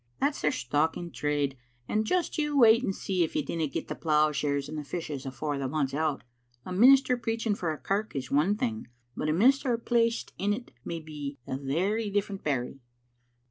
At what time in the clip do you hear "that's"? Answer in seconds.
0.19-0.41